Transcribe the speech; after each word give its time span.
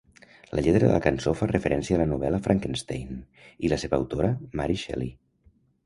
La 0.59 0.61
lletra 0.67 0.79
de 0.83 0.89
la 0.95 1.01
cançó 1.05 1.33
fa 1.41 1.49
referència 1.51 1.97
a 1.97 2.01
la 2.03 2.09
novel·la 2.15 2.41
"Frankenstein" 2.49 3.23
i 3.69 3.73
la 3.75 3.81
seva 3.87 4.01
autora 4.03 4.35
Mary 4.63 4.83
Shelley. 4.87 5.17